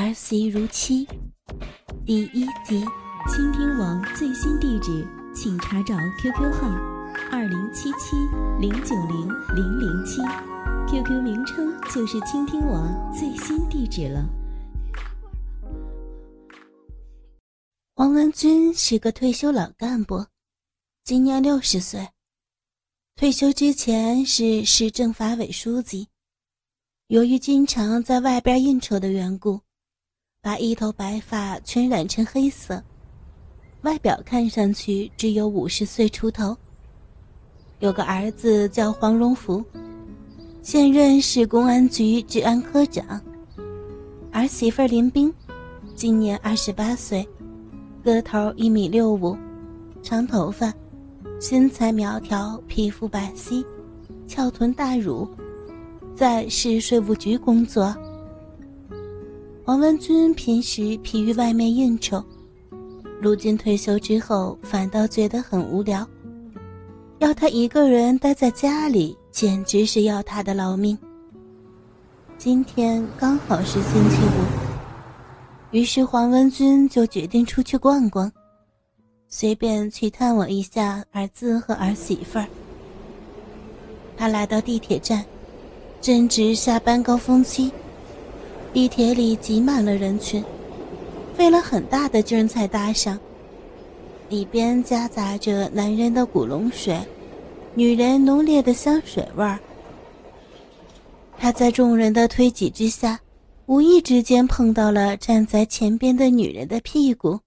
[0.00, 1.06] 儿媳如妻
[2.06, 2.82] 第一集。
[3.28, 6.68] 倾听网最新地址，请查找 QQ 号
[7.30, 8.16] 二零七七
[8.58, 10.22] 零九零零零七
[10.88, 14.26] ，QQ 名称就是倾听网最新地址了。
[17.96, 20.24] 王文军是个退休老干部，
[21.04, 22.08] 今年六十岁。
[23.16, 26.08] 退休之前是市政法委书记，
[27.08, 29.60] 由于经常在外边应酬的缘故，
[30.42, 32.82] 把一头白发全染成黑色，
[33.82, 36.56] 外表看上去只有五十岁出头。
[37.80, 39.62] 有个儿子叫黄荣福，
[40.62, 43.20] 现任市公安局治安科长。
[44.32, 45.30] 儿媳妇林冰，
[45.94, 47.28] 今年二十八岁，
[48.02, 49.36] 个头一米六五，
[50.02, 50.72] 长头发。
[51.38, 53.64] 身材苗条，皮肤白皙，
[54.26, 55.28] 翘臀大乳，
[56.14, 57.94] 在市税务局工作。
[59.70, 62.20] 王文军平时疲于外面应酬，
[63.22, 66.04] 如今退休之后，反倒觉得很无聊。
[67.20, 70.98] 要他一个人待在家里，简直是要他的老命。
[72.36, 74.42] 今天刚好是星期五，
[75.70, 78.28] 于是黄文军就决定出去逛逛。
[79.28, 82.46] 随便去探望一下儿子和儿媳妇儿。
[84.16, 85.24] 他来到地铁站，
[86.00, 87.70] 正值下班高峰期，
[88.72, 90.44] 地铁里挤满了人群，
[91.34, 93.18] 费了很大的劲才搭上。
[94.28, 97.00] 里边夹杂着男人的古龙水，
[97.74, 99.58] 女人浓烈的香水味儿。
[101.36, 103.18] 他在众人的推挤之下，
[103.66, 107.40] 无意之间碰到了站在前边的女人的屁股。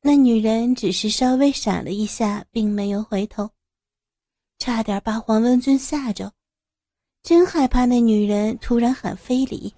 [0.00, 3.50] 那女人只是稍微闪了一下，并没有回头，
[4.58, 6.32] 差点把黄文军吓着，
[7.26, 9.74] 真害怕那女人突然喊非礼，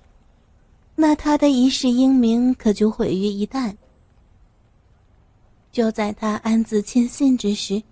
[0.94, 3.74] 那他的一世英名可就毁于一旦。
[5.72, 7.82] 就在他暗自庆幸之时，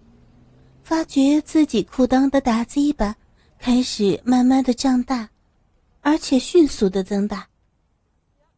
[0.82, 3.16] 发觉自己裤裆的大鸡巴
[3.58, 5.26] 开始慢慢的胀大，
[6.02, 7.48] 而且迅速的增大。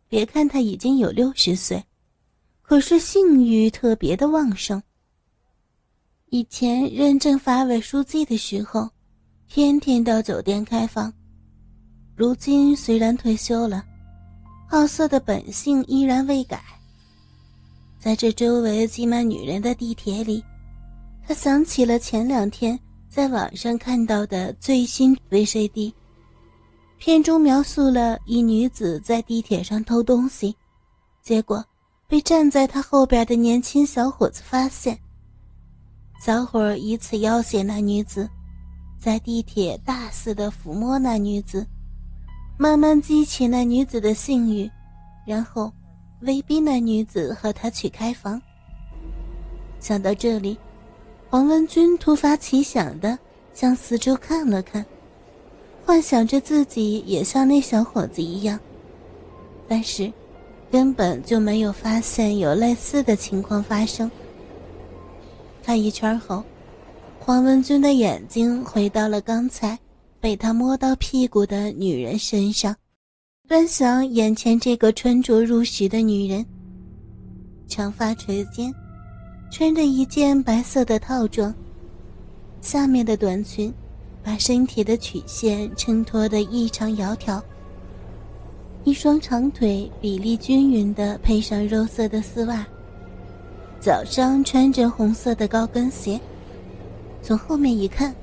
[0.08, 1.80] 别看他已经有六十岁。
[2.60, 4.82] 可是性欲特别的旺盛。
[6.30, 8.90] 以前任政法委书记的时候，
[9.50, 11.10] 天天到酒店开房。
[12.14, 13.82] 如今虽然退休了，
[14.68, 16.62] 好色的本性依然未改。
[17.98, 20.44] 在这周围挤满女人的地铁里，
[21.26, 25.94] 他想起了前两天在网上看到的最新 VCD，
[26.98, 30.54] 片中描述了一女子在地铁上偷东西，
[31.22, 31.64] 结果。
[32.06, 34.98] 被站在他后边的年轻小伙子发现，
[36.24, 38.26] 小伙以此要挟那女子，
[38.98, 41.66] 在地铁大肆的抚摸那女子，
[42.58, 44.70] 慢慢激起那女子的性欲，
[45.26, 45.72] 然后
[46.22, 48.40] 威逼那女子和他去开房。
[49.80, 50.58] 想到这里，
[51.30, 53.18] 黄文军突发奇想的
[53.54, 54.84] 向四周看了看，
[55.86, 58.58] 幻想着自己也像那小伙子一样，
[59.68, 60.12] 但是。
[60.70, 64.10] 根本就没有发现有类似的情况发生。
[65.62, 66.44] 看一圈后，
[67.28, 69.78] 黄文军的眼睛回到了刚才
[70.18, 72.74] 被他摸到屁股的女人身上，
[73.46, 76.42] 端详眼前这个穿着入时的女人。
[77.66, 78.72] 长发垂肩，
[79.50, 81.54] 穿着一件白色的套装，
[82.62, 83.70] 下面的短裙
[84.24, 87.42] 把身体的曲线衬托得异常窈窕。
[88.84, 92.66] 一双长腿比例均匀的配上肉色的丝袜，
[93.82, 96.18] 脚上穿着红色的高跟鞋。
[97.22, 98.14] 从后面一看，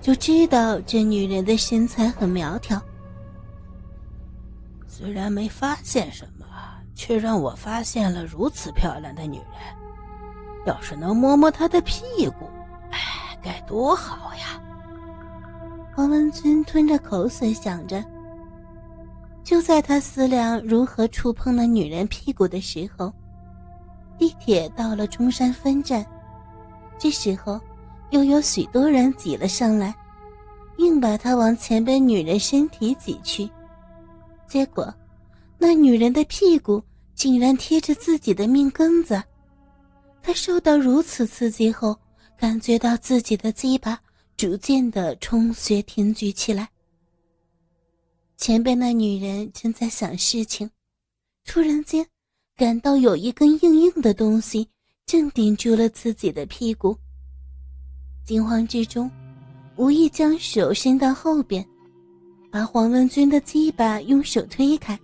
[0.00, 2.80] 就知道这女人的身材很苗条。
[4.86, 6.46] 虽然没发现什么，
[6.94, 10.66] 却让我发现了如此漂亮的女人。
[10.66, 12.48] 要是能摸摸她的屁股，
[12.90, 12.98] 哎，
[13.42, 14.60] 该多好呀！
[15.94, 18.04] 黄文军吞着口水想着。
[19.44, 23.12] 就在他思量如何触碰那女人屁股的时候，
[24.16, 26.06] 地铁到了中山分站。
[26.96, 27.60] 这时候，
[28.12, 29.94] 又有许多人挤了上来，
[30.76, 33.50] 硬把他往前边女人身体挤去。
[34.46, 34.94] 结果，
[35.56, 36.82] 那女人的屁股
[37.14, 39.20] 竟然贴着自己的命根子。
[40.22, 41.98] 他受到如此刺激后，
[42.36, 43.98] 感觉到自己的鸡巴
[44.36, 46.68] 逐渐的充血挺举起来。
[48.36, 50.70] 前边那女人正在想事情，
[51.46, 52.06] 突然间
[52.56, 54.68] 感到有一根硬硬的东西
[55.06, 56.94] 正顶住了自己的屁股。
[58.24, 59.10] 惊慌之中，
[59.76, 61.64] 无意将手伸到后边，
[62.50, 64.98] 把黄文军的鸡巴用手推开。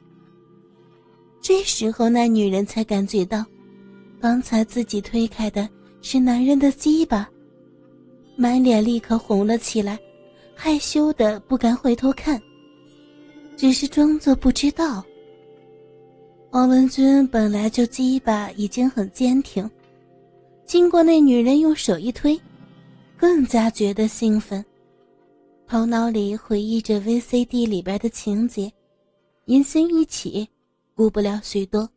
[1.41, 3.45] 这时候，那女人才感觉到，
[4.21, 5.69] 刚才自己推开的
[6.01, 7.29] 是男人的鸡巴，
[8.37, 9.99] 满脸立刻红了起来，
[10.55, 12.41] 害羞的不敢回头看，
[13.57, 15.05] 只是装作不知道。
[16.51, 19.69] 黄文君本来就鸡巴已经很坚挺，
[20.67, 22.41] 经过那女人用手一推，
[23.19, 24.65] 更加觉得兴奋。
[25.67, 28.73] 头脑里回忆着 VCD 里边的情节，
[29.47, 30.49] 银心一起，
[30.95, 31.91] 顾不了许多，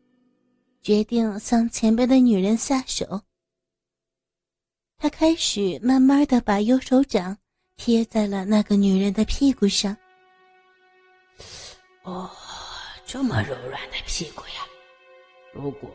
[0.82, 3.20] 决定向前边的女人下手。
[4.98, 7.36] 他开始慢慢的把右手掌
[7.76, 9.96] 贴在了那个女人的屁股上。
[12.02, 12.28] 哦，
[13.06, 14.66] 这么柔软的屁股呀！
[15.54, 15.90] 如果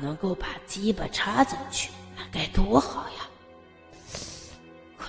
[0.00, 3.28] 能够把鸡巴插进去，那该多好呀！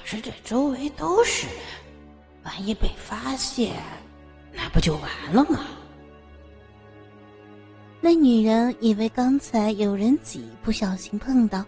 [0.04, 1.56] 可是这周围都是人。
[2.44, 3.74] 万一被发现，
[4.52, 5.66] 那不就完了吗？
[8.02, 11.64] 那女人以为刚才有人挤，不小心碰到，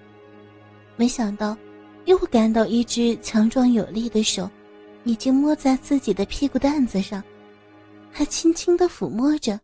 [0.98, 1.56] 没想到
[2.04, 4.52] 又感到一只强壮有力的手
[5.06, 7.24] 已经摸在自己的屁股蛋子上，
[8.12, 9.58] 还轻轻的抚摸着。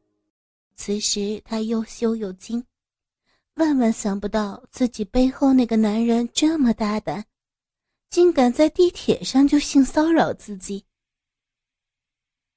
[0.78, 2.64] 此时她又羞又惊，
[3.56, 7.22] 万万想不到自己背后那个男人这么大胆，
[8.12, 10.84] 竟敢在地铁上就性骚扰自己。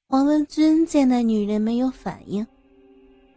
[0.08, 2.44] 王文君见那女人没有反应，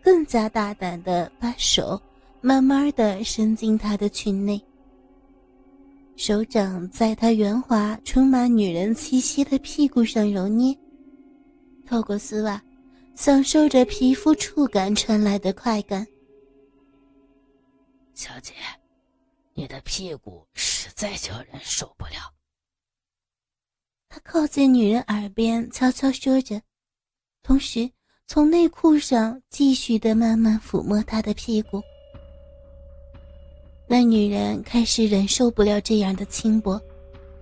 [0.02, 2.02] 更加大胆的把手
[2.42, 4.60] 慢慢的伸进她的裙内，
[6.16, 10.76] 手掌在她圆滑、充满女人气息的屁股上揉捏，
[11.86, 12.60] 透过丝袜，
[13.14, 16.06] 享受着皮肤触感传来的快感。
[18.16, 18.54] 小姐，
[19.58, 22.32] 你的屁股实在叫人受不了。
[24.08, 26.62] 他靠近女人耳边悄悄说着。
[27.42, 27.90] 同时，
[28.28, 31.82] 从内裤上继续的慢慢抚摸她的屁股。
[33.88, 36.80] 那女人开始忍受不了这样的轻薄，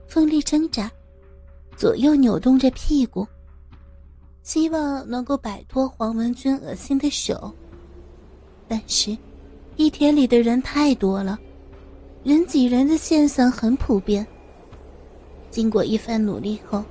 [0.08, 0.90] 奋力挣扎，
[1.76, 3.28] 左右扭动着屁股，
[4.42, 7.54] 希望能够摆脱黄文君恶心的手。
[8.70, 9.18] 但是，
[9.76, 11.38] 地铁里的人太多了，
[12.25, 14.25] 人挤人的现象很普遍。
[15.51, 16.83] 经过一番努力后。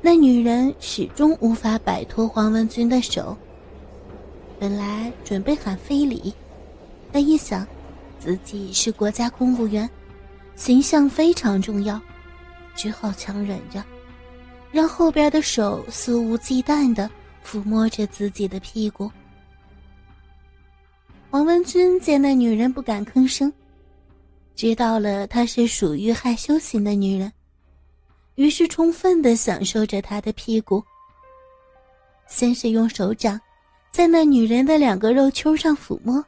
[0.00, 3.36] 那女人始终无法摆脱黄文君的手。
[4.60, 6.32] 本来准备喊非礼，
[7.10, 7.66] 但一想
[8.20, 9.88] 自己是国家公务员，
[10.54, 12.00] 形象非常重要，
[12.76, 13.82] 只好强忍着，
[14.70, 17.10] 让后边的手肆无忌惮地
[17.44, 19.10] 抚摸着自己的屁股。
[21.30, 23.52] 黄文君见那女人不敢吭声，
[24.54, 27.32] 知道了她是属于害羞型的女人。
[28.36, 30.82] 于是，充分的享受着她的屁股。
[32.26, 33.38] 先是用手掌
[33.90, 36.24] 在那女人的两个肉丘上抚摸，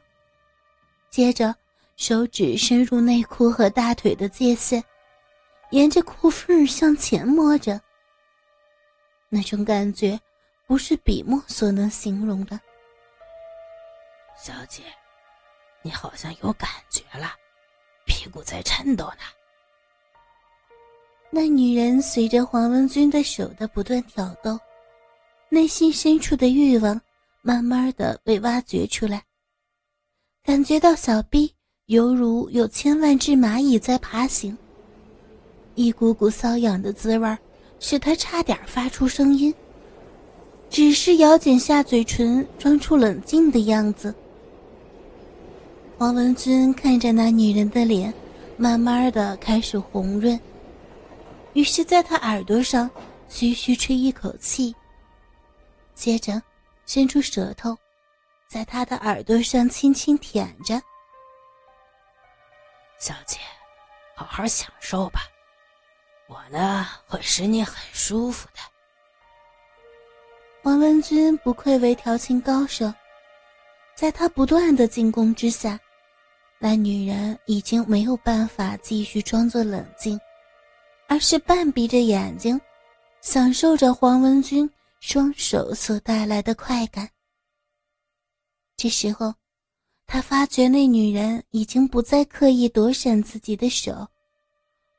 [1.09, 1.55] 接着
[1.95, 4.83] 手指深入内裤和大腿的界限，
[5.71, 7.81] 沿着裤缝向前摸着。
[9.29, 10.19] 那种感觉
[10.67, 12.59] 不是笔墨所能形容的。
[14.37, 14.83] 小姐，
[15.81, 17.33] 你好像有感觉了，
[18.25, 19.21] 屁股在颤抖呢。
[21.29, 24.57] 那女人随着黄文君的手的不断挑逗，
[25.49, 26.99] 内心深处的欲望
[27.43, 29.21] 慢慢的被挖掘出来。
[30.43, 31.53] 感觉到小臂
[31.85, 34.57] 犹如有千万只蚂蚁在爬行，
[35.75, 37.37] 一股股瘙痒的滋味
[37.79, 39.53] 使他差点发出声音，
[40.67, 44.15] 只是咬紧下嘴唇，装出冷静的样子。
[45.97, 48.13] 黄文君看着那女人的脸，
[48.57, 50.39] 慢慢的开始红润。
[51.53, 52.89] 于是，在他耳朵上
[53.29, 54.75] 徐徐吹一口气，
[55.93, 56.41] 接着
[56.85, 57.77] 伸出舌头，
[58.47, 60.81] 在他的耳朵上轻轻舔着。
[62.97, 63.37] 小姐，
[64.15, 65.21] 好好享受吧，
[66.27, 68.59] 我呢会使你很舒服的。
[70.63, 72.91] 王文君不愧为调情高手，
[73.95, 75.79] 在他不断的进攻之下，
[76.59, 80.19] 那女人已经没有办法继续装作冷静。
[81.07, 82.59] 而是半闭着眼睛，
[83.21, 84.67] 享受着黄文君
[84.99, 87.07] 双手所带来的快感。
[88.75, 89.31] 这时候，
[90.07, 94.07] 他发觉那女人已经不再刻意躲闪自己的手，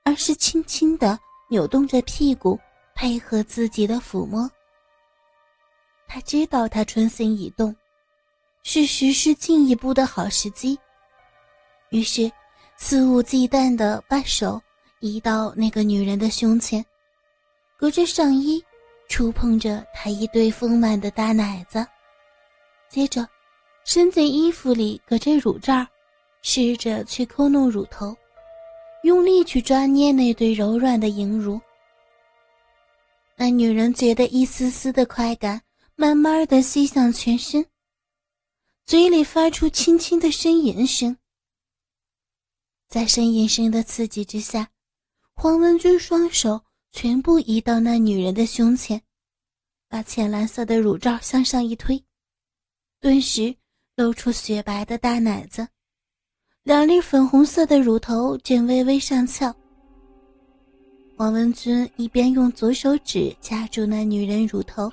[0.05, 1.19] 而是轻轻的
[1.51, 2.57] 扭动着屁股，
[2.95, 4.49] 配合自己的抚摸。
[6.07, 7.75] 他知道他春心已动，
[8.63, 10.79] 是实施进一步的好时机，
[11.97, 12.31] 于是
[12.77, 14.61] 肆无忌惮的把手。
[15.01, 16.85] 移到那个女人的胸前，
[17.79, 18.63] 隔着上衣
[19.09, 21.87] 触碰着她一对丰满的大奶子，
[22.89, 23.27] 接着
[23.85, 25.87] 伸进衣服里，隔着乳罩，
[26.43, 28.17] 试着去抠弄乳头，
[29.03, 31.61] 用力去抓捏那对柔软的银乳。
[33.37, 35.61] 那女人觉得一丝丝的快感，
[35.95, 37.65] 慢慢的吸向全身，
[38.87, 41.17] 嘴里发出轻轻的呻吟声。
[42.89, 44.69] 在呻吟声的刺激之下，
[45.35, 46.61] 黄文君双手
[46.93, 49.03] 全部移到那女人的胸前。
[49.89, 52.03] 把浅蓝色的乳罩向上一推，
[53.01, 53.55] 顿时
[53.95, 55.69] 露出雪白的大奶子，
[56.65, 59.55] 两粒粉红色的乳头正微微上翘。
[61.17, 64.93] 黄文君一边用左手指夹住那女人乳头，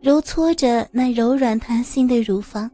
[0.00, 2.70] 揉搓着那柔软弹性的乳房，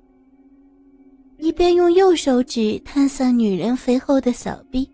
[1.39, 4.91] 一边用右手指探向女人肥厚的小臂，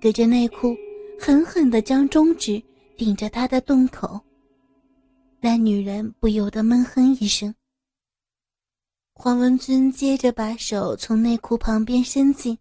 [0.00, 0.76] 隔着内裤
[1.18, 2.60] 狠狠地将中指
[2.96, 4.20] 顶着她的洞口。
[5.40, 7.54] 那女人不由得闷哼一声。
[9.14, 12.58] 黄文君接着把手从内裤旁边伸进，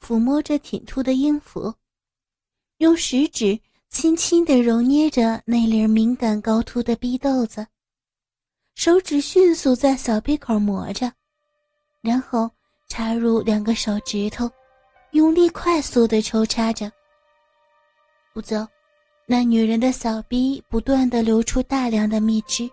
[0.00, 1.74] 抚摸着挺凸的音符，
[2.78, 7.66] 用食指轻轻地揉捏着那粒敏感高凸的逼豆子，
[8.76, 11.12] 手指迅速在小臂口磨着，
[12.02, 12.50] 然后
[12.88, 14.50] 插入两个手指头，
[15.12, 16.92] 用力快速地抽插着。
[18.34, 18.66] 不久。
[19.24, 22.68] 那女人的小逼不断的流出大量的蜜汁，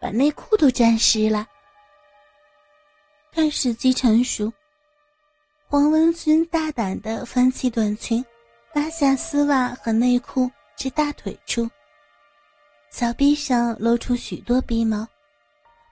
[0.00, 1.46] 把内裤都沾湿了。
[3.30, 4.50] 看时机成熟，
[5.68, 8.24] 黄文君大胆的翻起短裙，
[8.72, 11.68] 拉下丝袜和内裤至大腿处，
[12.90, 15.06] 小臂上露出许多逼毛，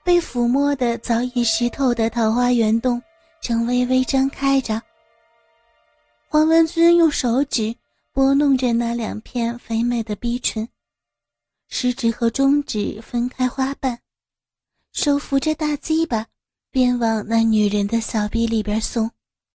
[0.05, 3.03] 被抚摸的早已湿透的桃花源洞
[3.41, 4.81] 正微微张开着。
[6.29, 7.75] 黄文君用手指。
[8.15, 10.69] 拨弄着那两片肥美的逼唇，
[11.69, 13.99] 食指和中指分开花瓣，
[14.93, 16.25] 手扶着大鸡巴，
[16.71, 19.11] 便往那女人的小臂里边送。